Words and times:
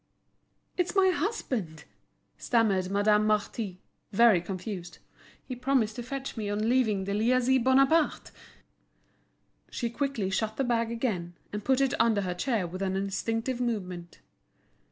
"It's 0.77 0.95
my 0.95 1.09
husband," 1.11 1.83
stammered 2.35 2.89
Madame 2.89 3.27
Marty, 3.27 3.81
very 4.11 4.41
confused. 4.41 4.97
"He 5.45 5.55
promised 5.55 5.95
to 5.97 6.01
fetch 6.01 6.35
me 6.35 6.49
on 6.49 6.67
leaving 6.67 7.03
the 7.03 7.13
Lycee 7.13 7.59
Bonaparte." 7.59 8.31
She 9.69 9.91
quickly 9.91 10.31
shut 10.31 10.57
the 10.57 10.63
bag 10.63 10.89
again, 10.91 11.35
and 11.53 11.63
put 11.63 11.81
it 11.81 11.93
under 11.99 12.21
her 12.21 12.33
chair 12.33 12.65
with 12.65 12.81
an 12.81 12.95
instinctive 12.95 13.61
movement. 13.61 14.21